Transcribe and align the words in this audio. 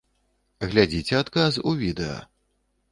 Глядзіце 0.71 1.21
адказ 1.21 1.53
у 1.73 1.77
відэа. 1.85 2.19